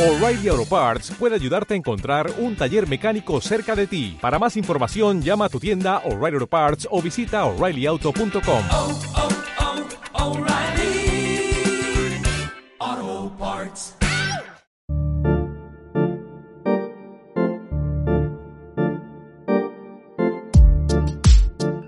[0.00, 4.16] O'Reilly Auto Parts puede ayudarte a encontrar un taller mecánico cerca de ti.
[4.18, 8.64] Para más información, llama a tu tienda O'Reilly Auto Parts o visita oreillyauto.com.
[8.72, 8.98] oh,
[12.82, 13.96] oh, Parts.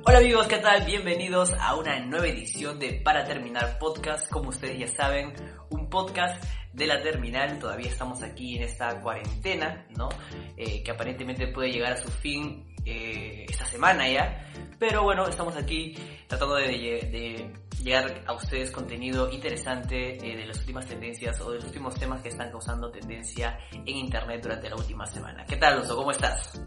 [0.05, 0.85] Hola amigos, ¿qué tal?
[0.85, 4.31] Bienvenidos a una nueva edición de Para Terminar Podcast.
[4.31, 5.33] Como ustedes ya saben,
[5.71, 7.59] un podcast de la terminal.
[7.59, 10.09] Todavía estamos aquí en esta cuarentena, ¿no?
[10.57, 14.47] Eh, que aparentemente puede llegar a su fin eh, esta semana ya.
[14.79, 15.95] Pero bueno, estamos aquí
[16.27, 17.53] tratando de,
[17.83, 22.21] llegar a ustedes contenido interesante eh, de las últimas tendencias o de los últimos temas
[22.23, 25.45] que están causando tendencia en internet durante la última semana.
[25.45, 25.97] ¿Qué tal, Alonso?
[25.97, 26.61] ¿Cómo estás?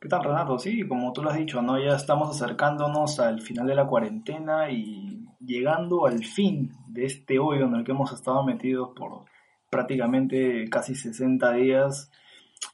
[0.00, 0.58] ¿Qué tal, Renato?
[0.58, 1.76] Sí, como tú lo has dicho, ¿no?
[1.78, 5.17] Ya estamos acercándonos al final de la cuarentena y
[5.48, 9.24] llegando al fin de este hoyo en el que hemos estado metidos por
[9.70, 12.12] prácticamente casi 60 días.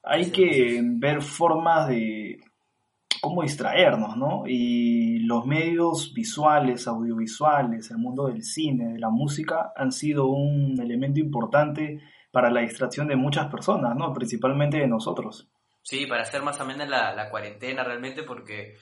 [0.02, 2.40] Hay que ver formas de
[3.20, 4.42] cómo distraernos, ¿no?
[4.46, 10.78] Y los medios visuales, audiovisuales, el mundo del cine, de la música, han sido un
[10.80, 12.00] elemento importante
[12.32, 14.12] para la distracción de muchas personas, ¿no?
[14.12, 15.48] Principalmente de nosotros.
[15.82, 18.74] Sí, para hacer más amena la, la cuarentena realmente porque,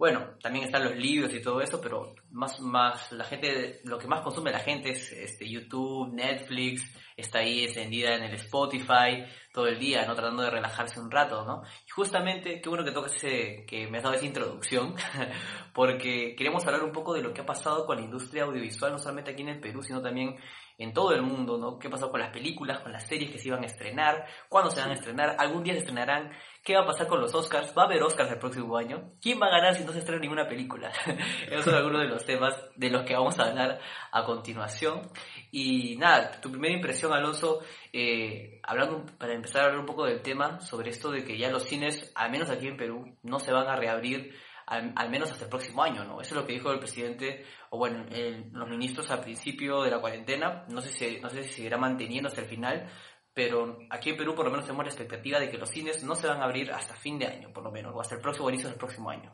[0.00, 4.06] bueno, también están los libros y todo eso, pero más, más, la gente, lo que
[4.06, 9.66] más consume la gente es este, YouTube, Netflix, está ahí encendida en el Spotify todo
[9.66, 10.14] el día, ¿no?
[10.14, 11.64] Tratando de relajarse un rato, ¿no?
[11.86, 14.94] Y justamente, qué bueno que tocas ese, que me has dado esa introducción,
[15.74, 18.98] porque queremos hablar un poco de lo que ha pasado con la industria audiovisual, no
[18.98, 20.34] solamente aquí en el Perú, sino también
[20.78, 21.78] en todo el mundo, ¿no?
[21.78, 24.24] ¿Qué pasó con las películas, con las series que se iban a estrenar?
[24.48, 25.36] ¿Cuándo se van a estrenar?
[25.38, 26.32] ¿Algún día se estrenarán?
[26.70, 27.74] ¿Qué va a pasar con los Oscars?
[27.76, 29.10] ¿Va a haber Oscars el próximo año?
[29.20, 30.92] ¿Quién va a ganar si no se estrena ninguna película?
[31.50, 33.80] Esos son algunos de los temas de los que vamos a hablar
[34.12, 35.10] a continuación.
[35.50, 37.58] Y nada, tu primera impresión, Alonso,
[37.92, 41.50] eh, hablando para empezar a hablar un poco del tema sobre esto de que ya
[41.50, 44.32] los cines, al menos aquí en Perú, no se van a reabrir
[44.64, 46.20] al, al, menos hasta el próximo año, ¿no?
[46.20, 49.90] Eso es lo que dijo el presidente, o bueno, el, los ministros al principio de
[49.90, 52.88] la cuarentena, no sé, si, no sé si seguirá manteniendo hasta el final,
[53.34, 56.14] pero aquí en Perú por lo menos tenemos la expectativa de que los cines no
[56.14, 58.48] se van a abrir hasta fin de año, por lo menos, o hasta el próximo
[58.48, 59.30] inicio del próximo año.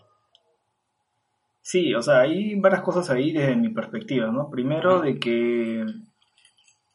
[1.62, 4.50] Sí, o sea, hay varias cosas ahí desde mi perspectiva, ¿no?
[4.50, 5.84] Primero, de que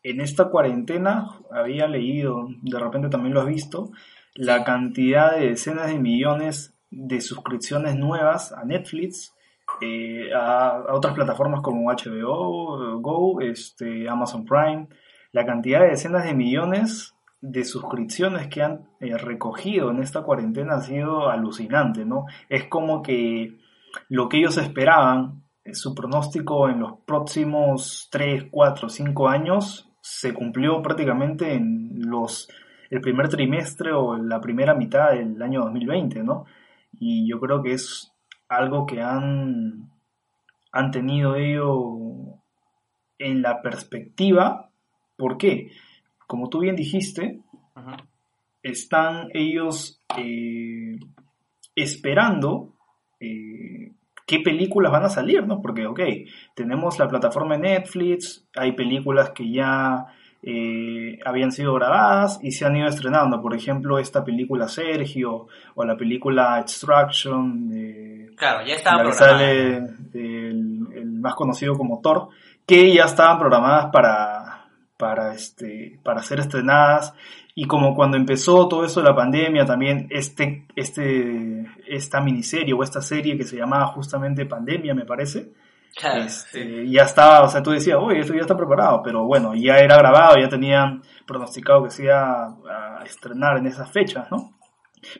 [0.03, 3.91] en esta cuarentena había leído, de repente también lo has visto,
[4.33, 9.33] la cantidad de decenas de millones de suscripciones nuevas a Netflix,
[9.81, 14.87] eh, a, a, otras plataformas como HBO, Go, este, Amazon Prime,
[15.31, 20.75] la cantidad de decenas de millones de suscripciones que han eh, recogido en esta cuarentena
[20.75, 22.25] ha sido alucinante, ¿no?
[22.49, 23.57] Es como que
[24.09, 30.33] lo que ellos esperaban, eh, su pronóstico en los próximos 3, 4, 5 años se
[30.33, 32.47] cumplió prácticamente en los
[32.89, 36.45] el primer trimestre o la primera mitad del año 2020, ¿no?
[36.99, 38.11] Y yo creo que es
[38.49, 39.89] algo que han,
[40.73, 42.35] han tenido ellos
[43.17, 44.70] en la perspectiva.
[45.17, 45.71] ¿Por qué?
[46.27, 47.39] Como tú bien dijiste,
[48.63, 50.99] están ellos eh,
[51.75, 52.73] esperando
[53.19, 53.91] eh,
[54.25, 55.61] qué películas van a salir, ¿no?
[55.61, 55.99] Porque, ok,
[56.55, 60.07] tenemos la plataforma de Netflix, hay películas que ya
[60.43, 63.41] eh, habían sido grabadas y se han ido estrenando.
[63.41, 67.69] Por ejemplo, esta película Sergio o la película Extraction.
[67.69, 72.29] De, claro, ya estaba sale el, el, más conocido como Thor,
[72.65, 74.40] que ya estaban programadas para,
[75.01, 77.15] para, este, para ser estrenadas.
[77.55, 82.83] Y como cuando empezó todo eso de la pandemia, también este, este, esta miniserie o
[82.83, 85.51] esta serie que se llamaba justamente Pandemia, me parece,
[85.93, 86.91] Claro, este, sí.
[86.91, 89.97] ya estaba, o sea, tú decías, oye, esto ya está preparado, pero bueno, ya era
[89.97, 94.53] grabado, ya tenían pronosticado que se iba a estrenar en esas fechas, ¿no?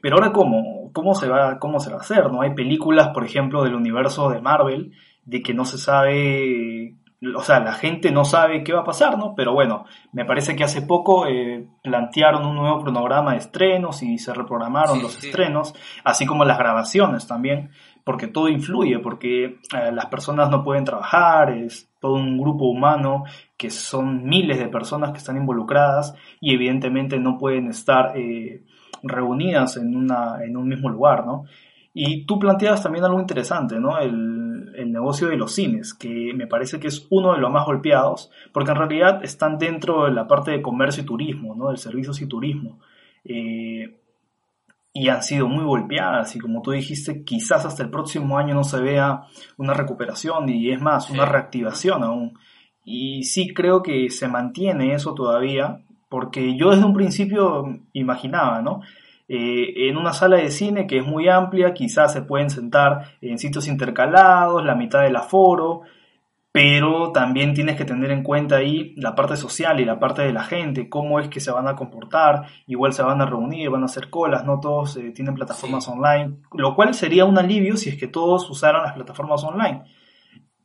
[0.02, 0.92] Pero ahora, ¿cómo?
[0.94, 2.32] ¿Cómo se va, cómo se va a hacer?
[2.32, 2.42] ¿No?
[2.42, 4.94] Hay películas, por ejemplo, del universo de Marvel,
[5.26, 6.96] de que no se sabe,
[7.36, 9.36] o sea, la gente no sabe qué va a pasar, ¿no?
[9.36, 14.18] Pero bueno, me parece que hace poco eh, plantearon un nuevo cronograma de estrenos y
[14.18, 15.28] se reprogramaron Sí, los sí.
[15.28, 17.70] estrenos, así como las grabaciones también
[18.04, 23.24] porque todo influye, porque eh, las personas no pueden trabajar, es todo un grupo humano
[23.58, 28.64] que son miles de personas que están involucradas y evidentemente no pueden estar eh,
[29.04, 31.44] reunidas en, una, en un mismo lugar, ¿no?
[31.94, 34.00] Y tú planteas también algo interesante, ¿no?
[34.00, 34.41] El,
[34.82, 38.32] el, negocio de los cines, que me parece que es uno de los más golpeados,
[38.52, 41.70] porque en realidad están dentro de la parte de comercio y turismo, ¿no?
[41.70, 42.80] Del servicios y turismo.
[43.24, 43.98] Eh,
[44.94, 48.64] y han sido muy golpeadas y como tú dijiste, quizás hasta el próximo año no
[48.64, 49.24] se vea
[49.58, 52.38] una recuperación y es más, una reactivación aún.
[52.84, 58.82] Y sí creo que se mantiene eso todavía, porque yo desde un principio imaginaba, ¿no?
[59.34, 63.38] Eh, en una sala de cine que es muy amplia, quizás se pueden sentar en
[63.38, 65.84] sitios intercalados, la mitad del aforo,
[66.52, 70.34] pero también tienes que tener en cuenta ahí la parte social y la parte de
[70.34, 73.84] la gente, cómo es que se van a comportar, igual se van a reunir, van
[73.84, 75.92] a hacer colas, no todos eh, tienen plataformas Sí.
[75.92, 79.84] online, lo cual sería un alivio si es que todos usaran las plataformas online.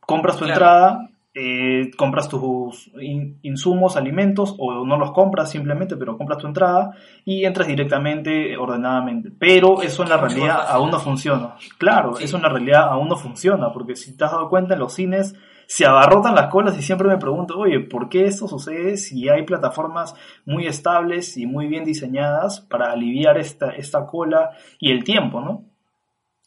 [0.01, 0.53] Compras tu Claro.
[0.53, 6.47] entrada, eh, compras tus in- insumos, alimentos, o no los compras simplemente, pero compras tu
[6.47, 6.91] entrada
[7.25, 9.29] y entras directamente, ordenadamente.
[9.37, 11.55] Pero eso en la realidad aún no funciona.
[11.77, 12.23] Claro, Sí.
[12.23, 14.93] eso en la realidad aún no funciona, porque si te has dado cuenta en los
[14.93, 15.35] cines
[15.69, 19.43] se abarrotan las colas y siempre me pregunto, oye, ¿por qué esto sucede si hay
[19.43, 25.41] plataformas muy estables y muy bien diseñadas para aliviar esta, esta cola y el tiempo,
[25.41, 25.65] ¿no?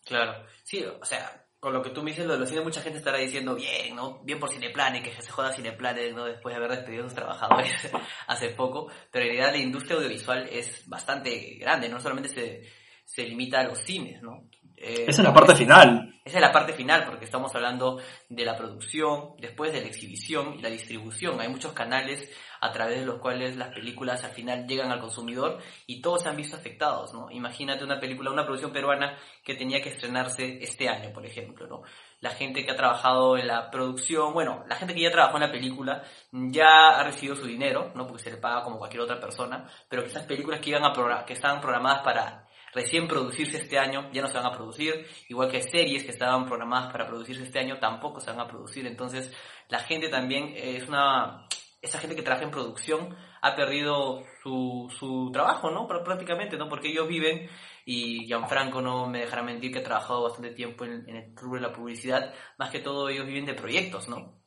[0.06, 0.32] Claro,
[0.64, 2.98] sí, o sea, con lo que tú me dices lo de los cines, mucha gente
[2.98, 4.20] estará diciendo bien, ¿no?
[4.24, 6.24] Bien por Cineplanet, que se joda Cineplanet, ¿no?
[6.24, 7.70] Después de haber despedido a sus trabajadores
[8.26, 12.62] hace poco, pero en realidad la industria audiovisual es bastante grande, no solamente se,
[13.04, 14.48] se limita a los cines, ¿no?
[14.82, 16.14] Eh, Esa es la parte final.
[16.24, 17.98] Esa es la parte final, porque estamos hablando
[18.30, 21.38] de la producción, después de la exhibición y la distribución.
[21.38, 22.30] Hay muchos canales
[22.60, 26.30] a través de los cuales las películas al final llegan al consumidor y todos se
[26.30, 27.30] han visto afectados, ¿no?
[27.30, 31.82] Imagínate una película, una producción peruana que tenía que estrenarse este año, por ejemplo, ¿no?
[32.20, 35.42] La gente que ha trabajado en la producción, bueno, la gente que ya trabajó en
[35.42, 36.02] la película
[36.32, 38.06] ya ha recibido su dinero, ¿no?
[38.06, 41.24] Porque se le paga como cualquier otra persona, pero que esas películas que iban a
[41.24, 45.50] que estaban programadas para recién producirse este año ya no se van a producir, igual
[45.50, 49.32] que series que estaban programadas para producirse este año tampoco se van a producir, entonces
[49.68, 51.46] la gente también eh, es una
[51.82, 55.88] esa gente que trabaja en producción ha perdido su, su trabajo, ¿no?
[55.88, 56.68] Pr- Prácticamente, ¿no?
[56.68, 57.48] Porque ellos viven,
[57.86, 61.58] y Gianfranco no me dejará mentir que ha trabajado bastante tiempo en, en el rubro
[61.58, 64.42] de la publicidad, más que todo ellos viven de proyectos, ¿no?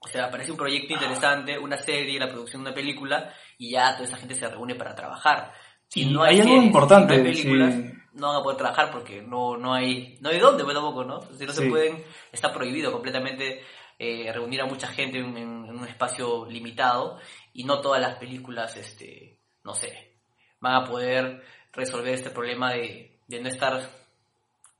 [0.00, 3.94] O sea, aparece un proyecto interesante, una serie, la producción de una película, y ya
[3.94, 5.52] toda esa gente se reúne para trabajar.
[5.88, 7.92] Si no hay, hay algo importante, si no hay películas, sí.
[8.14, 11.22] no van a poder trabajar porque no, no hay no hay dónde, pues tampoco, ¿no?
[11.36, 13.62] Si no se pueden, está prohibido completamente
[13.98, 17.18] eh, reunir a mucha gente en, en- en un espacio limitado
[17.52, 20.18] y no todas las películas, este, no sé,
[20.60, 21.42] van a poder
[21.72, 23.80] resolver este problema de, de no estar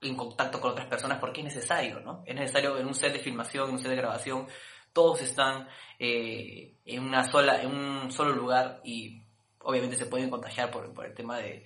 [0.00, 2.22] en contacto con otras personas porque es necesario, ¿no?
[2.26, 4.46] Es necesario en un set de filmación, en un set de grabación,
[4.92, 5.68] todos están
[5.98, 9.22] eh, en una sola, en un solo lugar y
[9.68, 11.62] obviamente se pueden contagiar por, por el tema de,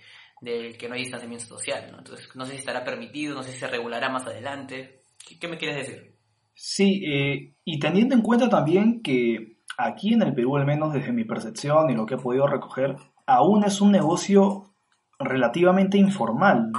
[0.77, 1.99] que no hay distanciamiento social, ¿no?
[1.99, 5.03] Entonces no sé si estará permitido, no sé si se regulará más adelante.
[5.25, 6.17] ¿Qué, qué me quieres decir?
[6.53, 11.13] Sí, eh, y teniendo en cuenta también que aquí en el Perú, al menos desde
[11.13, 14.65] mi percepción y lo que he podido recoger, aún es un negocio
[15.21, 16.73] relativamente informal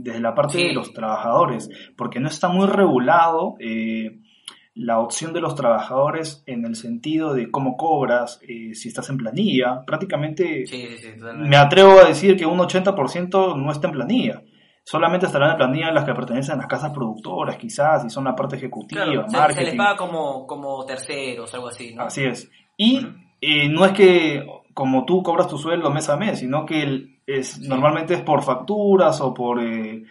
[0.00, 0.68] desde la parte Sí.
[0.68, 4.17] de los trabajadores, porque no está muy regulado eh,
[4.78, 9.16] la opción de los trabajadores en el sentido de cómo cobras, eh, si estás en
[9.18, 14.42] planilla, prácticamente Sí, sí, me atrevo a decir que un 80% no está en planilla.
[14.84, 18.34] Solamente estarán en planilla las que pertenecen a las casas productoras, quizás, y son la
[18.34, 19.64] parte ejecutiva, Claro, se- se, marketing.
[19.66, 22.04] les paga como, como terceros, algo así, ¿no?
[22.04, 22.50] Así es.
[22.76, 23.06] Y
[23.40, 27.18] eh, no es que como tú cobras tu sueldo mes a mes, sino que el-
[27.26, 30.04] es, normalmente es por facturas o por, eh,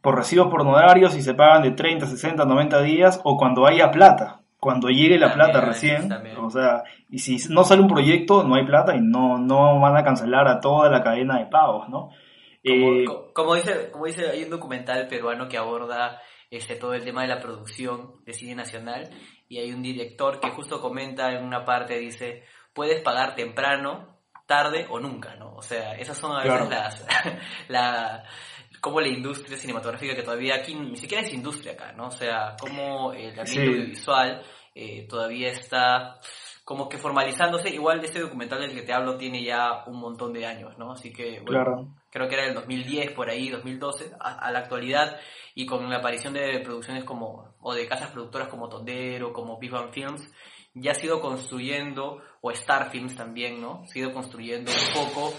[0.00, 3.90] por recibos por honorarios y se pagan de 30, 60, 90 días o cuando haya
[3.90, 4.40] plata.
[4.58, 6.36] Cuando llegue la También, plata recién, también.
[6.36, 9.96] o sea, y si no sale un proyecto, no hay plata y no, no van
[9.96, 12.10] a cancelar a toda la cadena de pagos, ¿no?
[12.62, 16.92] Como, Eh, co- como dice, como dice, hay un documental peruano que aborda este, todo
[16.92, 19.08] el tema de la producción de cine nacional
[19.48, 22.42] y hay un director que justo comenta en una parte, dice,
[22.74, 25.54] puedes pagar temprano, tarde o nunca, ¿no?
[25.54, 26.68] O sea, esas son a veces Claro.
[26.68, 27.06] las,
[27.68, 28.24] la,
[28.80, 32.06] como la industria cinematográfica que todavía aquí ni siquiera es industria acá, ¿no?
[32.08, 33.58] O sea, como el ambiente Sí.
[33.60, 34.42] audiovisual
[34.74, 36.18] eh, todavía está
[36.64, 37.70] como que formalizándose.
[37.70, 40.92] Igual este documental del que te hablo tiene ya un montón de años, ¿no?
[40.92, 41.88] Así que, bueno, claro.
[42.10, 45.18] creo que era el 2010, por ahí, 2012, a, a la actualidad,
[45.56, 49.72] y con la aparición de producciones como, o de casas productoras como Tondero, como Big
[49.72, 50.32] Bang Films,
[50.72, 53.82] ya ha sido construyendo, o Star Films también, ¿no?
[53.92, 55.34] Ha ido construyendo un poco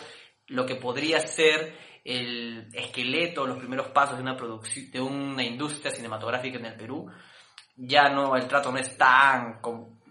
[0.48, 5.92] lo que podría ser el esqueleto, los primeros pasos de una producción, de una industria
[5.92, 7.08] cinematográfica en el Perú.
[7.78, 9.60] Ya no, el trato no es tan,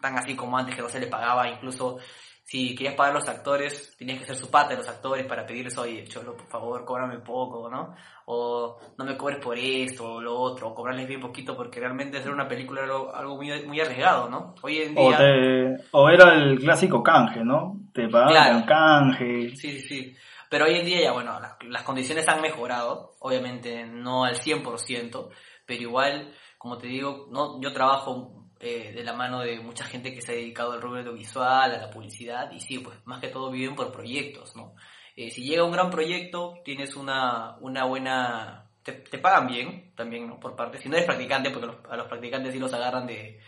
[0.00, 1.98] tan así como antes que no se le pagaba, incluso
[2.42, 5.46] si querías pagar a los actores, tenías que ser su pata de los actores para
[5.46, 7.94] pedirles, oye, cholo, por favor, cóbrame poco, ¿no?
[8.26, 12.18] O no me cobres por esto o lo otro, o cobrarles bien poquito, porque realmente
[12.18, 14.54] hacer una película era algo, algo muy, muy arriesgado, ¿no?
[14.62, 15.18] Hoy en O, día...
[15.18, 17.76] te- o era el clásico canje, ¿no?
[17.92, 18.54] Te pagaban Claro.
[18.58, 19.50] con canje.
[19.54, 20.16] Sí, sí, sí.
[20.50, 25.30] Pero hoy en día ya, bueno, la- las condiciones han mejorado, obviamente no al 100%,
[25.64, 30.12] pero igual, como te digo, no, yo trabajo eh, de la mano de mucha gente
[30.12, 33.28] que se ha dedicado al rubro audiovisual, a la publicidad, y sí, pues más que
[33.28, 34.74] todo viven por proyectos, ¿no?
[35.16, 38.66] Eh, si llega un gran proyecto, tienes una, una buena...
[38.82, 40.38] Te, te pagan bien también, ¿no?
[40.40, 43.40] Por parte, si no eres practicante, porque los- a los practicantes sí los agarran de,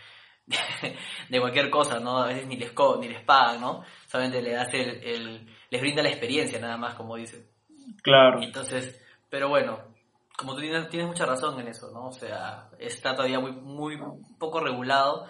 [1.29, 2.17] de, cualquier cosa, ¿no?
[2.19, 3.83] A veces ni les, co- ni les pagan, ¿no?
[4.07, 7.47] Solamente le das el- les brinda la experiencia nada más, como dicen.
[8.03, 8.43] Claro.
[8.43, 9.79] Entonces, pero bueno,
[10.37, 12.09] como tú tienes, tienes mucha razón en eso, ¿no?
[12.09, 13.99] O sea, está todavía muy, muy
[14.37, 15.27] poco regulado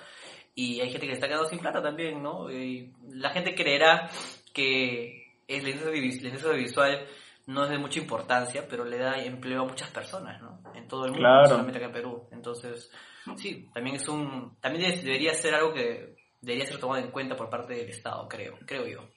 [0.54, 2.52] y hay gente que se está quedando sin plata también, ¿no?
[2.52, 4.10] Y la gente creerá
[4.54, 7.08] que la industria audiovisual
[7.48, 10.62] no es de mucha importancia, pero le da empleo a muchas personas, ¿no?
[10.76, 11.42] En todo el mundo, Claro.
[11.44, 12.28] no solamente acá en Perú.
[12.32, 12.92] Entonces,
[13.38, 17.50] sí, también es un, también debería ser algo que debería ser tomado en cuenta por
[17.50, 19.08] parte del Estado, creo, creo yo.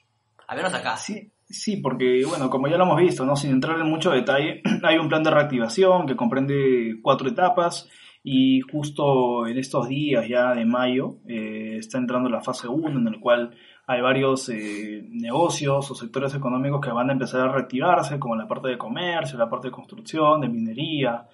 [0.47, 0.97] Al menos acá.
[0.97, 3.35] Sí, sí, porque, bueno, como ya lo hemos visto, ¿no?
[3.35, 7.89] Sin entrar en mucho detalle, hay un plan de reactivación que comprende cuatro etapas
[8.23, 13.07] y justo en estos días ya de mayo eh, está entrando la fase 1 en
[13.07, 18.19] el cual hay varios eh, negocios o sectores económicos que van a empezar a reactivarse,
[18.19, 21.25] como la parte de comercio, la parte de construcción, de minería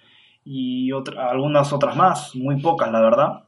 [0.46, 3.44] y otra- algunas otras más, muy pocas, la verdad.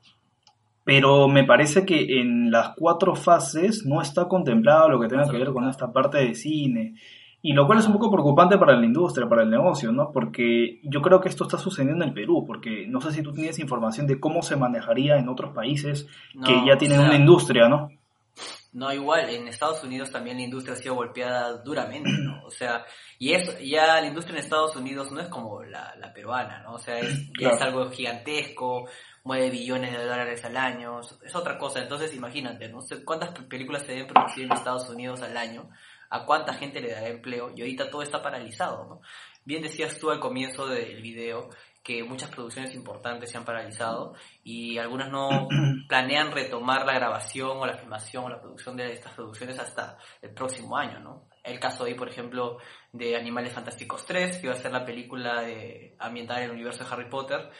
[0.85, 5.37] Pero me parece que en las cuatro fases no está contemplado lo que tenga que
[5.37, 6.93] ver con esta parte de cine.
[7.41, 10.11] Y lo cual es un poco preocupante para la industria, para el negocio, ¿no?
[10.11, 13.33] Porque yo creo que esto está sucediendo en el Perú, porque no sé si tú
[13.33, 16.07] tienes información de cómo se manejaría en otros países
[16.45, 17.89] que ya tienen o sea, una industria, ¿no?
[18.73, 22.43] No, igual, en Estados Unidos también la industria ha sido golpeada duramente, ¿no?
[22.45, 22.83] O sea,
[23.19, 26.73] y eso, ya la industria en Estados Unidos no es como la, la peruana, ¿no?
[26.73, 27.55] O sea, es, ya Claro.
[27.55, 28.87] es algo gigantesco,
[29.25, 31.81] mueve billones de dólares al año, es otra cosa.
[31.81, 32.79] Entonces, imagínate, ¿no?
[33.03, 35.69] ¿Cuántas pe- películas se deben producir en Estados Unidos al año?
[36.11, 37.51] ¿A cuánta gente le dará empleo?
[37.53, 39.01] Y ahorita todo está paralizado, ¿no?
[39.43, 41.49] Bien decías tú al comienzo del video
[41.83, 45.47] que muchas producciones importantes se han paralizado y algunas no
[45.87, 50.31] planean retomar la grabación o la filmación o la producción de estas producciones hasta el
[50.33, 51.27] próximo año, ¿no?
[51.43, 52.57] El caso ahí, por ejemplo,
[52.91, 56.83] de Animales Fantásticos 3, que iba a ser la película de, ambientada en el universo
[56.83, 57.51] de Harry Potter,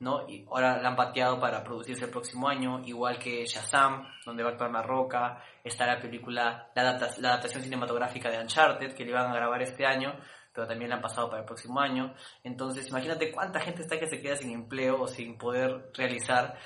[0.00, 0.28] ¿no?
[0.28, 4.50] Y ahora la han pateado para producirse el próximo año, igual que Shazam, donde va
[4.50, 9.04] a actuar La Roca, está la película, la, adapta- la adaptación cinematográfica de Uncharted, que
[9.04, 10.14] le iban a grabar este año,
[10.52, 12.14] pero también la han pasado para el próximo año.
[12.42, 16.56] Entonces, imagínate cuánta gente está que se queda sin empleo o sin poder realizar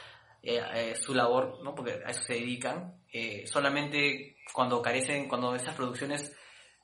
[0.43, 1.75] eh, eh, su labor, ¿no?
[1.75, 6.37] Porque a eso se dedican, eh, solamente cuando carecen, cuando esas producciones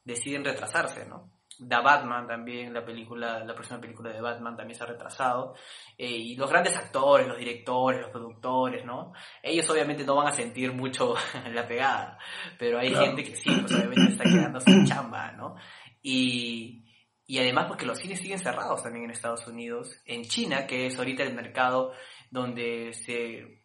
[0.04, 1.30] deciden retrasarse, ¿no?
[1.58, 5.54] The Batman también, la película, la próxima película de Batman también se ha retrasado.
[5.96, 9.12] Eh, y los grandes actores, los directores, los productores, ¿no?
[9.42, 11.14] Ellos obviamente no van a sentir mucho
[11.52, 12.18] la pegada,
[12.58, 13.06] pero hay Claro.
[13.06, 15.56] gente que sí, pues obviamente está quedando sin chamba, ¿no?
[16.02, 16.84] Y,
[17.26, 20.00] y además porque los cines siguen cerrados también en Estados Unidos.
[20.04, 21.92] En China, que es ahorita el mercado
[22.30, 23.62] donde se...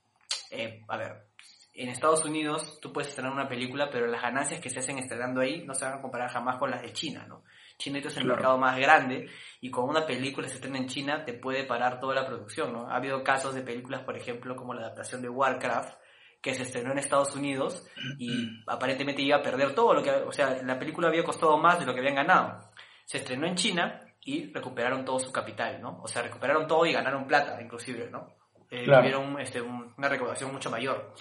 [0.51, 1.25] eh, a ver,
[1.73, 5.41] en Estados Unidos tú puedes estrenar una película, pero las ganancias que se hacen estrenando
[5.41, 7.43] ahí no se van a comparar jamás con las de China, ¿no?
[7.79, 8.27] China es el Claro.
[8.35, 9.29] mercado más grande
[9.61, 12.87] y con una película se estrena en China te puede parar toda la producción, ¿no?
[12.89, 15.97] Ha habido casos de películas, por ejemplo, como la adaptación de Warcraft,
[16.41, 17.87] que se estrenó en Estados Unidos
[18.19, 18.29] y
[18.67, 21.85] aparentemente iba a perder todo lo que, o sea, la película había costado más de
[21.85, 22.59] lo que habían ganado.
[23.05, 26.01] Se estrenó en China y recuperaron todo su capital, ¿no?
[26.03, 28.27] O sea, recuperaron todo y ganaron plata, inclusive, ¿no?
[28.69, 29.01] Eh, Claro.
[29.01, 31.13] Tuvieron este, un- una recaudación mucho mayor.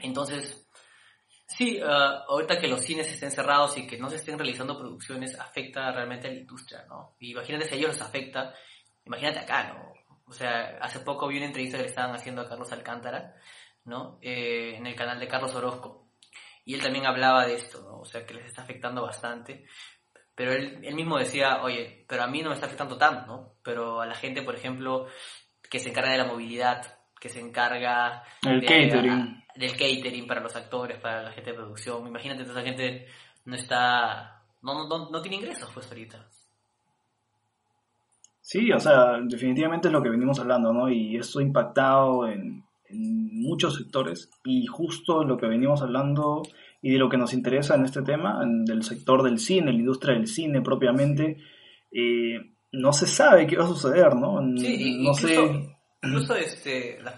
[0.00, 0.68] Entonces,
[1.56, 5.38] sí, ah, ahorita que los cines estén cerrados y que no se estén realizando producciones,
[5.38, 7.16] afecta realmente a la industria, ¿no?
[7.20, 8.54] Imagínate si a ellos les afecta,
[9.04, 9.92] imagínate acá, ¿no?
[10.26, 13.34] O sea, hace poco vi una entrevista que le estaban haciendo a Carlos Alcántara,
[13.84, 14.18] ¿no?
[14.22, 16.08] Eh, en el canal de Carlos Orozco.
[16.64, 18.00] Y él también hablaba de esto, ¿no?
[18.00, 19.66] O sea, que les está afectando bastante.
[20.34, 23.54] Pero él, él mismo decía, oye, pero a mí no me está afectando tanto, ¿no?
[23.62, 25.06] Pero a la gente, por ejemplo,
[25.68, 29.44] que se encarga de la movilidad, que se encarga El de- catering.
[29.54, 32.04] del catering para los actores, para la gente de producción.
[32.04, 33.06] Imagínate, toda esa gente
[33.44, 36.26] no está, no, no, no, no tiene ingresos pues ahorita.
[38.40, 40.90] Sí, o sea, definitivamente es lo que venimos hablando, ¿no?
[40.90, 46.42] Y esto ha impactado en, en muchos sectores y justo lo que venimos hablando
[46.82, 49.78] y de lo que nos interesa en este tema, en- del sector del cine, la
[49.78, 51.36] industria del cine propiamente,
[51.92, 52.40] eh,
[52.72, 54.40] no se sabe qué va a suceder, ¿no?
[54.58, 55.76] Sí, no sé.
[56.02, 57.14] Incluso este, la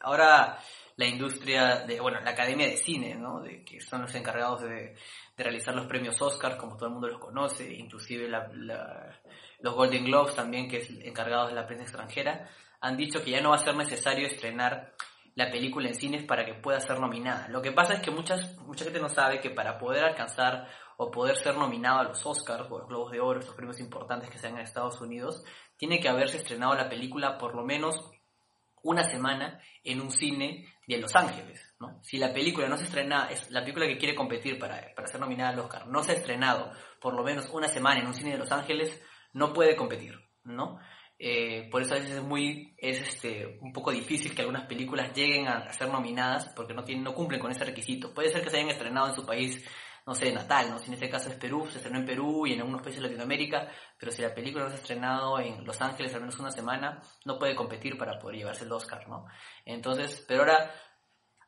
[0.00, 0.58] ahora
[0.96, 3.40] la industria de, bueno, la Academia de Cine, ¿no?
[3.40, 4.94] De, que son los encargados de,
[5.36, 9.18] de realizar los premios Oscar, como todo el mundo los conoce, inclusive la- la-
[9.60, 12.48] los Golden Globes también, que es encargados de la prensa extranjera,
[12.80, 14.92] han dicho que ya no va a ser necesario estrenar
[15.34, 17.48] la película en cines para que pueda ser nominada.
[17.48, 20.68] Lo que pasa es que muchas, mucha gente no sabe que para poder alcanzar
[21.02, 23.80] o poder ser nominado a los Oscars o a los Globos de Oro, estos premios
[23.80, 25.44] importantes que se dan en Estados Unidos,
[25.76, 28.10] tiene que haberse estrenado la película por lo menos
[28.82, 31.74] una semana en un cine de Los Ángeles.
[32.02, 35.20] Si la película no se estrena, es la película que quiere competir para, para ser
[35.20, 38.32] nominada al Oscar, no se ha estrenado por lo menos una semana en un cine
[38.32, 39.00] de Los Ángeles,
[39.32, 40.78] no puede competir, ¿no?
[41.18, 45.12] Eh, por eso a veces es muy, es este, un poco difícil que algunas películas
[45.14, 48.12] lleguen a, a ser nominadas porque no, tienen, no cumplen con ese requisito.
[48.12, 49.64] Puede ser que se hayan estrenado en su país,
[50.06, 50.78] no sé, natal, ¿no?
[50.78, 53.08] Si en este caso es Perú, se estrenó en Perú y en algunos países de
[53.08, 53.68] Latinoamérica,
[53.98, 57.00] pero si la película no se ha estrenado en Los Ángeles al menos una semana,
[57.24, 59.26] no puede competir para poder llevarse el Oscar, ¿no?
[59.64, 60.72] Entonces, pero ahora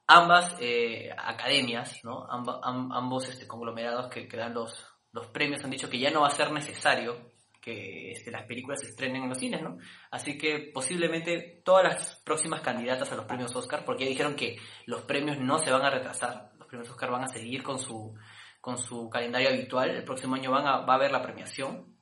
[0.07, 2.27] ambas eh, academias, ¿no?
[2.29, 6.29] Ambos este, conglomerados que, que dan los, los premios han dicho que ya no va
[6.29, 7.33] a ser necesario
[7.65, 9.79] que este, las películas se estrenen en los cines, ¿no?
[10.11, 14.59] Así que posiblemente todas las próximas candidatas a los premios Oscar, porque ya dijeron que
[14.85, 18.15] los premios no se van a retrasar, los premios Oscar van a seguir con su,
[18.65, 21.99] con su calendario habitual, el próximo año van a, va a haber la premiación,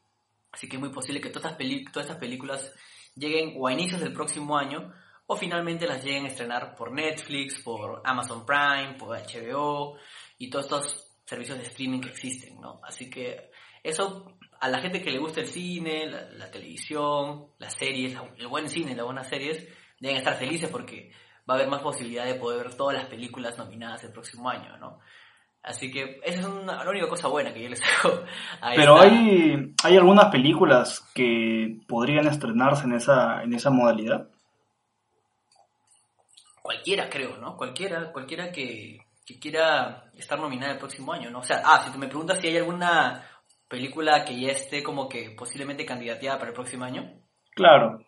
[0.52, 2.72] así que es muy posible que todas estas, todas estas películas
[3.16, 4.92] lleguen o a inicios del próximo año
[5.26, 9.98] o finalmente las lleguen a estrenar por Netflix, por Amazon Prime, por HBO
[10.38, 12.80] y todos estos servicios de streaming que existen, ¿no?
[12.84, 13.50] Así que
[13.82, 18.68] eso a la gente que le gusta el cine, la, televisión, las series, el buen
[18.68, 19.66] cine, las buenas series,
[19.98, 23.58] deben estar felices porque va a haber más posibilidad de poder ver todas las películas
[23.58, 25.00] nominadas el próximo año, ¿no?
[25.62, 28.24] Así que esa es una, la única cosa buena que yo les hago.
[28.60, 34.28] a Pero hay, hay algunas películas que podrían estrenarse en esa, en esa modalidad.
[36.60, 37.56] cualquiera creo, ¿no?
[37.56, 41.40] Cualquiera, cualquiera que, que quiera estar nominada el próximo año, ¿no?
[41.40, 43.24] O sea, ah, si tú me preguntas si hay alguna
[43.68, 47.10] película que ya esté como que posiblemente candidateada para el próximo año.
[47.54, 48.04] Claro,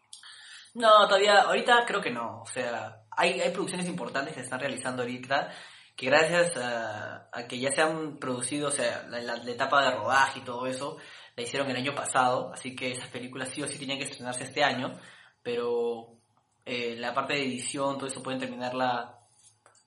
[0.75, 2.43] No, todavía, ahorita creo que no.
[2.43, 5.53] O sea, hay, hay producciones importantes que se están realizando ahorita
[5.97, 9.85] que gracias a, a que ya se han producido, o sea, la, la- la etapa
[9.85, 10.97] de rodaje y todo eso,
[11.37, 14.45] la hicieron el año pasado, así que esas películas sí o sí tenían que estrenarse
[14.45, 14.99] este año,
[15.43, 16.19] pero
[16.65, 19.19] eh, la parte de edición, todo eso pueden terminarla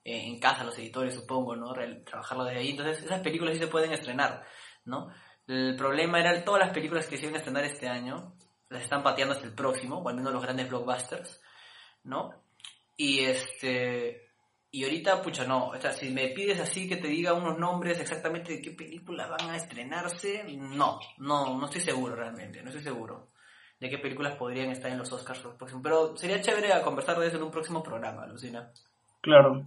[0.04, 1.74] eh, en casa los editores, supongo, ¿no?
[1.74, 4.44] Real- trabajarlo desde ahí, entonces esas películas sí se pueden estrenar,
[4.84, 5.08] ¿no?
[5.46, 8.34] El problema era todas las películas que se iban a estrenar este año,
[8.70, 11.40] las están pateando hasta el próximo, o al menos los grandes blockbusters,
[12.04, 12.30] ¿no?
[12.96, 14.27] Y este
[14.70, 17.98] y ahorita, pucha, no, o sea, si me pides así que te diga unos nombres
[18.00, 22.82] exactamente de qué película van a estrenarse, no, no, no estoy seguro realmente, no estoy
[22.82, 23.30] seguro
[23.80, 25.82] de qué películas podrían estar en los Oscars los próximos.
[25.82, 28.70] Pero sería chévere a conversar de eso en un próximo programa, Lucina.
[29.20, 29.66] claro.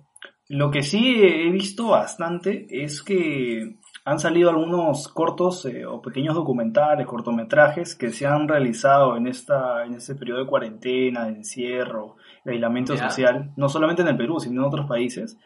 [0.49, 6.35] Lo que sí he visto bastante es que han salido algunos cortos eh, o pequeños
[6.35, 12.15] documentales, cortometrajes que se han realizado en esta en este periodo de cuarentena, de encierro,
[12.43, 15.37] de aislamiento social, no solamente en el Perú, sino en otros países.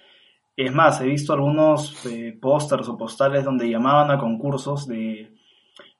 [0.56, 5.34] Es más, he visto algunos eh, pósters o postales donde llamaban a concursos de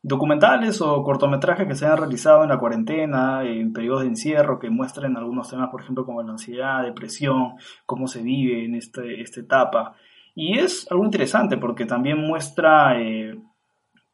[0.02, 4.70] documentales o cortometrajes que se han realizado en la cuarentena, en periodos de encierro, que
[4.70, 9.42] muestren algunos temas, por ejemplo, como la ansiedad, depresión, cómo se vive en este, esta
[9.42, 9.96] etapa.
[10.36, 13.36] Y es algo interesante porque también muestra eh,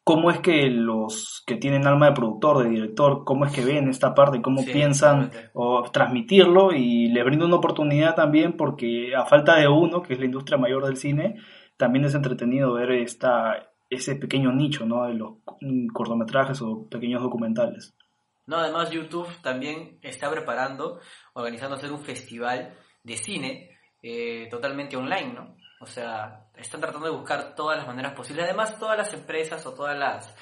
[0.04, 3.90] cómo es que los que tienen alma de productor, de director, cómo es que ven
[3.90, 9.26] esta parte, cómo Sí, piensan o transmitirlo y le brinda una oportunidad también porque a
[9.26, 11.42] falta de uno, que es la industria mayor del cine,
[11.76, 15.06] también es entretenido ver esta, ese pequeño nicho ¿no?
[15.06, 15.38] de los
[15.92, 17.96] cortometrajes o pequeños documentales.
[18.46, 21.00] No, además YouTube también está preparando,
[21.34, 25.56] organizando hacer un festival de cine eh, totalmente online, ¿no?
[25.82, 28.46] O sea, están tratando de buscar todas las maneras posibles.
[28.46, 30.34] Además, todas las empresas o todas las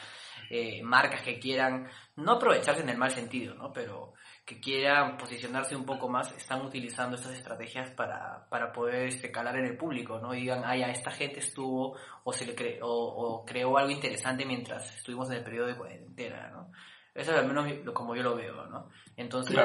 [0.49, 3.71] eh, marcas que quieran, no aprovecharse en el mal sentido, ¿no?
[3.71, 4.13] Pero
[4.45, 9.55] que quieran posicionarse un poco más, están utilizando estas estrategias para, para poder este, calar
[9.57, 10.33] en el público, ¿no?
[10.33, 13.91] Y digan, ay, a esta gente estuvo o, se le cre- o, o creó algo
[13.91, 16.71] interesante mientras estuvimos en el periodo de cuarentena, ¿no?
[17.13, 18.89] Eso es al menos lo- como yo lo veo, ¿no?
[19.15, 19.55] Entonces.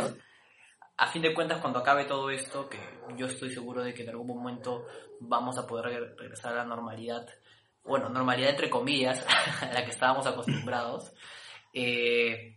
[0.96, 2.78] A fin de cuentas, cuando acabe todo esto, que
[3.16, 4.86] yo estoy seguro de que en algún momento
[5.20, 7.26] vamos a poder re- regresar a la normalidad,
[7.84, 9.24] bueno, normalidad entre comillas,
[9.62, 11.12] a la que estábamos acostumbrados,
[11.72, 12.56] eh,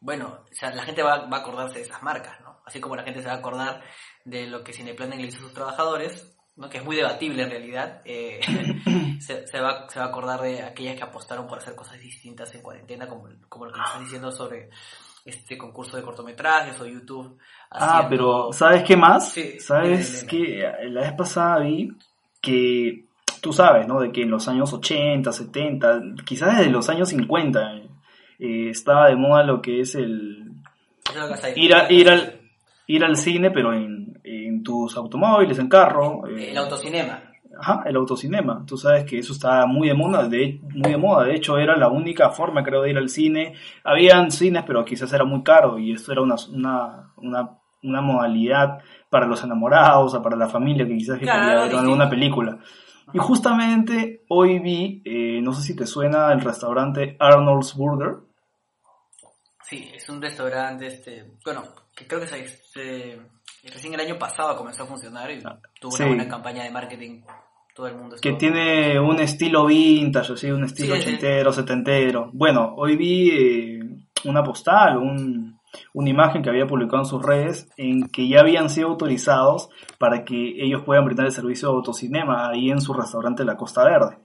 [0.00, 2.60] bueno, o sea, la gente va, va a acordarse de esas marcas, ¿no?
[2.64, 3.82] Así como la gente se va a acordar
[4.24, 6.68] de lo que Cineplanet le hizo a sus trabajadores, ¿no?
[6.68, 8.40] que es muy debatible en realidad, eh,
[9.20, 12.54] se, se va, se va a acordar de aquellas que apostaron por hacer cosas distintas
[12.54, 14.70] en cuarentena, como, como lo que me estás diciendo sobre
[15.28, 17.38] este concurso de cortometrajes o YouTube.
[17.70, 19.30] Ah, pero ¿sabes qué más?
[19.32, 21.90] Sí, ¿Sabes que La vez pasada vi
[22.40, 23.04] que
[23.40, 24.00] tú sabes, ¿no?
[24.00, 27.74] De que en los años 80, 70, quizás desde los años 50,
[28.38, 30.52] eh, estaba de moda lo que es el
[31.56, 32.40] ir, a- ir, al,
[32.86, 36.26] ir al cine, pero en, en tus automóviles, en carro.
[36.28, 37.27] eh, El autocinema.
[37.60, 38.64] Ajá, el autocinema.
[38.66, 41.24] Tú sabes que eso estaba muy de moda, de, muy de moda.
[41.24, 43.54] De hecho, era la única forma, creo, de ir al cine.
[43.84, 48.80] Habían cines, pero quizás era muy caro y esto era una, una, una una modalidad
[49.08, 52.58] para los enamorados o para la familia que quizás Claro, quería ver alguna película.
[53.12, 58.16] Y justamente hoy vi, eh, no sé si te suena el restaurante Arnold's Burger.
[59.62, 61.62] Sí, es un restaurante, este, bueno,
[61.94, 63.20] que creo que se, se-
[63.72, 65.40] recién el año pasado comenzó a funcionar y
[65.80, 66.02] tuvo Sí.
[66.02, 67.20] una buena campaña de marketing.
[67.78, 71.06] Todo el mundo que tiene un estilo vintage, así, un estilo Sí, sí.
[71.08, 72.28] ochentero, setentero.
[72.32, 73.80] Bueno, hoy vi eh,
[74.24, 75.56] una postal, un-
[75.94, 80.24] una imagen que había publicado en sus redes en que ya habían sido autorizados para
[80.24, 84.18] que ellos puedan brindar el servicio de autocinema ahí en su restaurante La Costa Verde.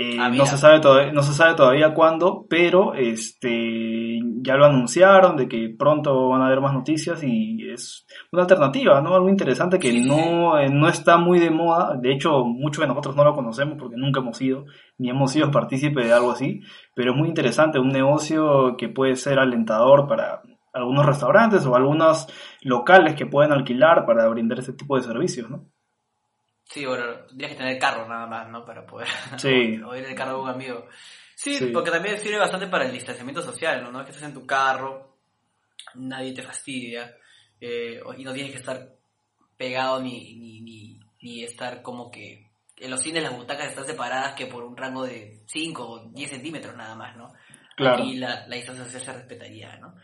[0.00, 0.46] Eh, Ah, no mira.
[0.46, 5.74] se sabe todavía, no se sabe todavía cuándo, pero este ya lo anunciaron de que
[5.76, 9.14] pronto van a haber más noticias y es una alternativa, ¿no?
[9.16, 11.96] Algo interesante que Sí, no, eh, no está muy de moda.
[12.00, 14.66] De hecho, muchos de nosotros no lo conocemos porque nunca hemos sido
[14.98, 16.60] ni hemos sido partícipe de algo así,
[16.94, 22.28] pero es muy interesante, un negocio que puede ser alentador para algunos restaurantes o algunos
[22.62, 25.64] locales que pueden alquilar para brindar ese tipo de servicios, ¿no?
[26.68, 28.64] Sí, bueno, tendrías que tener carro nada más, ¿no?
[28.64, 29.08] Para poder...
[29.38, 29.80] Sí.
[29.84, 30.86] o ir en el carro de un amigo.
[31.34, 31.66] Sí, Sí.
[31.72, 33.90] porque también sirve bastante para el distanciamiento social, ¿no?
[33.90, 35.16] No es que estés en tu carro,
[35.94, 37.16] nadie te fastidia,
[37.60, 38.88] eh, y no tienes que estar
[39.56, 42.46] pegado ni, ni, ni, ni estar como que...
[42.76, 46.30] En los cines las butacas están separadas que por un rango de 5 o 10
[46.30, 47.32] centímetros nada más, ¿no?
[47.76, 48.02] Claro.
[48.02, 49.94] Aquí la, la distancia social se respetaría, ¿no?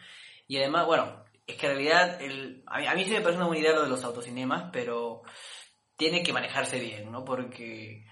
[0.48, 3.36] Y además, bueno, es que en realidad, el, a, mí, a mí sí me parece
[3.38, 5.22] una buena idea lo de los autocinemas, pero
[5.96, 7.24] tiene que manejarse bien, ¿no?
[7.24, 8.04] Porque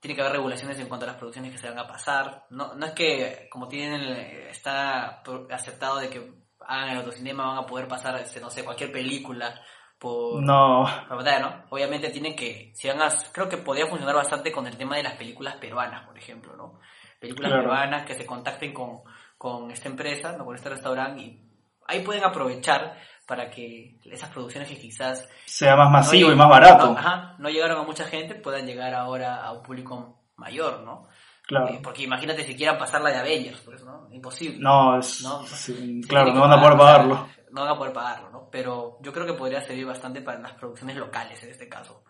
[0.00, 2.44] tiene que haber regulaciones en cuanto a las producciones que se van a pasar.
[2.50, 4.16] No, no es que, como tienen, el-
[4.48, 8.92] está aceptado de que hagan el autocinema, van a poder pasar, este, no sé, cualquier
[8.92, 9.60] película
[9.98, 11.64] por, No, pantalla, ¿no?
[11.70, 15.02] Obviamente tienen que, si van a, creo que podría funcionar bastante con el tema de
[15.02, 16.78] las películas peruanas, por ejemplo, ¿no?
[17.18, 17.64] Películas Claro.
[17.64, 19.00] peruanas que se contacten con,
[19.36, 20.44] con esta empresa, ¿no?
[20.44, 21.42] Con este restaurante y
[21.88, 22.96] ahí pueden aprovechar
[23.28, 26.86] para que esas producciones que quizás sea más masivo no y más barato.
[26.92, 31.06] No, ajá, no llegaron a mucha gente, puedan llegar ahora a un público mayor, ¿no?
[31.46, 31.68] Claro.
[31.68, 34.08] Eh, porque imagínate si quieran pasar la de Avengers, por eso, ¿no?
[34.14, 34.58] Imposible.
[34.60, 37.28] No, es, No, sí, claro, no van a poder pagar, o sea, pagarlo.
[37.50, 38.48] No van a poder pagarlo, ¿no?
[38.50, 42.04] Pero yo creo que podría servir bastante para las producciones locales en este caso.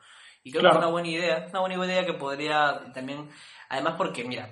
[0.44, 0.74] Y creo Claro.
[0.74, 3.28] que es una buena idea, una buena idea que podría también,
[3.68, 4.50] además porque, mira,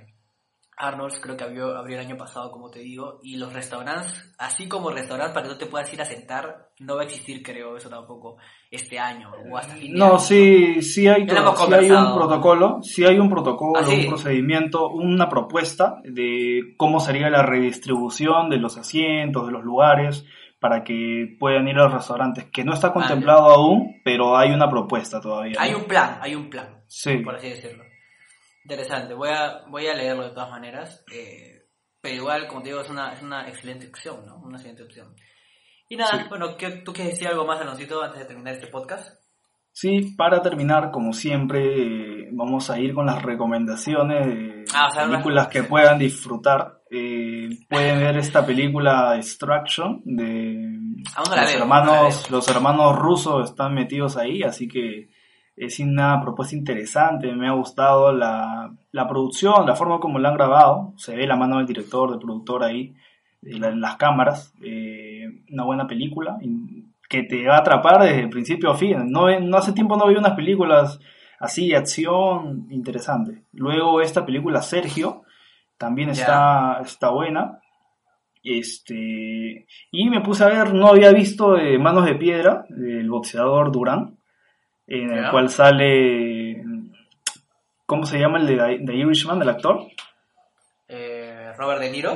[0.76, 4.68] Arnold's creo que abrió, abrió el año pasado, como te digo, y los restaurantes, así
[4.68, 7.76] como restaurantes para que tú te puedas ir a sentar, no va a existir, creo,
[7.76, 8.36] eso tampoco,
[8.70, 12.14] este año o hasta fin de No, año, sí, sí hay, hemos sí hay un
[12.14, 14.02] protocolo, sí hay un protocolo, Ah, sí.
[14.02, 20.26] un procedimiento, una propuesta de cómo sería la redistribución de los asientos, de los lugares,
[20.60, 24.68] para que puedan ir a los restaurantes, que no está contemplado aún, pero hay una
[24.68, 25.56] propuesta todavía.
[25.58, 25.78] Hay ¿no?
[25.78, 26.82] un plan, hay un plan.
[26.86, 27.85] Sí, por así decirlo.
[28.68, 31.66] Interesante, voy a, voy a leerlo de todas maneras, eh,
[32.00, 34.38] pero igual, como te digo, es una, es una excelente opción, ¿no?
[34.38, 35.14] Una excelente opción.
[35.88, 36.28] Y nada, Sí.
[36.28, 39.20] bueno, ¿qué- ¿tú quieres decir algo más, Aloncito, antes de terminar este podcast?
[39.70, 41.60] sí, para terminar, como siempre,
[42.24, 45.98] eh, vamos a ir con las recomendaciones de Ah, o sea, unas películas que puedan
[45.98, 46.80] disfrutar.
[46.90, 50.72] Eh, pueden ver esta película Extraction de
[51.16, 55.10] los veo, hermanos, los hermanos rusos están metidos ahí, así que
[55.56, 60.36] es una propuesta interesante, me ha gustado la, la producción, la forma como la han
[60.36, 62.94] grabado, se ve la mano del director, del productor ahí,
[63.42, 66.36] en las cámaras, eh, una buena película
[67.08, 69.10] que te va a atrapar desde el principio a fin.
[69.10, 70.98] No, no hace tiempo no veía unas películas
[71.38, 73.44] así, de acción, interesante.
[73.52, 75.22] Luego esta película Sergio,
[75.78, 77.60] también está, está buena.
[78.42, 83.72] Este, y me puse a ver, no había visto eh, Manos de Piedra, del boxeador
[83.72, 84.18] Durán,
[84.86, 85.30] en el Ya.
[85.30, 86.62] cual sale,
[87.86, 89.86] ¿cómo se llama el de The Irishman, el actor?
[90.88, 92.14] Eh, Robert De Niro.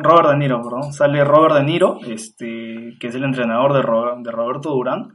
[0.00, 0.92] Robert De Niro, perdón.
[0.92, 5.14] Sale Robert De Niro, este, que es el entrenador de, Ro- de Roberto Durán.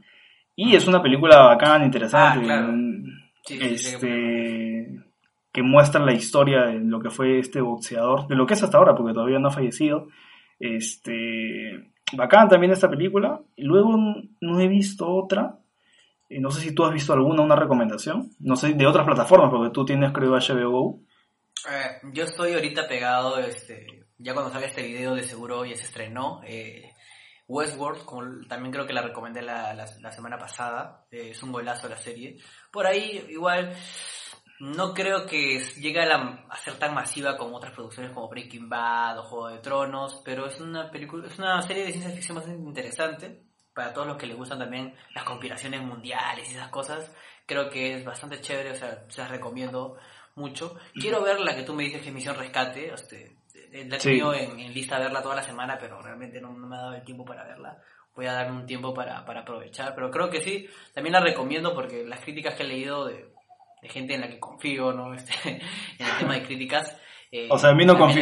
[0.54, 2.40] Y es una película bacana, interesante.
[2.40, 2.68] Ah, claro.
[2.72, 3.04] mm,
[3.44, 5.04] Sí, sí, sí, este,
[5.52, 8.78] que muestra la historia de lo que fue este boxeador, de lo que es hasta
[8.78, 10.08] ahora, porque todavía no ha fallecido.
[10.58, 13.40] Este, bacán también esta película.
[13.56, 13.96] Y luego
[14.40, 15.58] no he visto otra.
[16.28, 18.30] Eh, No sé si tú has visto alguna, una recomendación.
[18.40, 21.00] No sé, de otras plataformas, porque tú tienes, creo, HBO Go.
[21.70, 23.86] Eh, yo estoy ahorita pegado, este,
[24.18, 26.40] ya cuando salga este video de seguro ya se estrenó.
[26.44, 26.92] eh,
[27.48, 31.52] Westworld, como también creo que la recomendé la, la, la semana pasada, eh, es un
[31.52, 32.38] golazo la serie.
[32.72, 33.72] Por ahí igual
[34.58, 39.20] no creo que llegue a, la- ser tan masiva como otras producciones como Breaking Bad
[39.20, 42.60] o Juego de Tronos, pero es una película, es una serie de ciencia ficción bastante
[42.60, 43.42] interesante
[43.76, 47.14] para todos los que les gustan también las conspiraciones mundiales y esas cosas.
[47.46, 49.96] Creo que es bastante chévere, o sea, se las recomiendo
[50.34, 50.76] mucho.
[50.94, 53.36] Quiero ver la que tú me dices que es Misión Rescate, este,
[53.84, 54.08] la he Sí.
[54.08, 56.94] tenido en, en lista verla toda la semana, pero realmente no, no me ha dado
[56.94, 57.78] el tiempo para verla.
[58.16, 59.94] voy a darme un tiempo para, para aprovechar.
[59.94, 63.28] Pero creo que sí, también la recomiendo porque las críticas que he leído de,
[63.82, 65.12] de gente en la que confío, ¿no?
[65.14, 66.98] Este, en el tema de críticas.
[67.30, 68.18] eh, O sea, en mí no también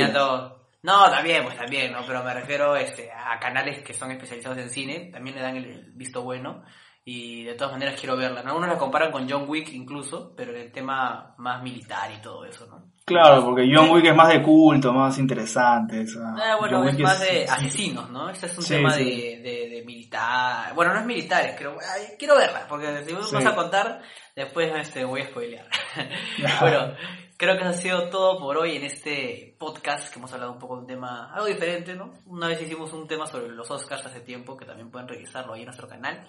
[0.84, 2.00] No, también, pues también, ¿no?
[2.06, 5.92] Pero me refiero este, a canales que son especializados en cine, también le dan el,
[5.94, 6.62] visto bueno.
[7.06, 8.42] Y de todas maneras quiero verla.
[8.42, 8.50] ¿no?
[8.50, 12.46] Algunos la comparan con John Wick incluso, pero en el tema más militar y todo
[12.46, 12.92] eso, ¿no?
[13.04, 16.00] Claro, porque John Wick es más de culto, más interesante.
[16.00, 18.30] o sea, Ah, bueno, John es Wick más de asesinos, ¿no?
[18.30, 19.04] Este es un Sí, tema sí.
[19.04, 20.74] De, de, de militar.
[20.74, 21.76] Bueno, no es militares, creo.
[21.78, 23.34] ay, quiero verla, porque si vos Sí.
[23.36, 24.00] vas a contar,
[24.34, 25.66] después este, voy a spoilear.
[26.62, 26.94] bueno,
[27.36, 30.58] creo que eso ha sido todo por hoy en este podcast, que hemos hablado un
[30.58, 32.12] poco de un tema algo diferente, ¿no?
[32.26, 35.60] Una vez hicimos un tema sobre los Oscars hace tiempo, que también pueden revisarlo ahí
[35.60, 36.26] en nuestro canal.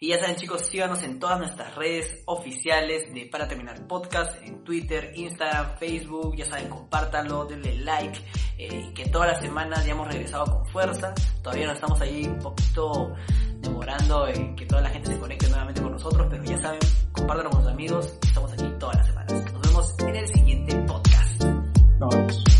[0.00, 4.62] Y ya saben chicos, síganos en todas nuestras redes oficiales de Para Terminar Podcast, en
[4.62, 8.20] Twitter, Instagram, Facebook, ya saben, compártanlo, denle like,
[8.58, 12.38] eh, que todas las semanas ya hemos regresado con fuerza, todavía nos estamos ahí un
[12.38, 13.14] poquito
[13.60, 16.80] demorando en que toda la gente se conecte nuevamente con nosotros, pero ya saben,
[17.12, 19.52] compártanlo con sus amigos, estamos aquí todas las semanas.
[19.52, 20.83] Nos vemos en el siguiente
[22.10, 22.53] thoughts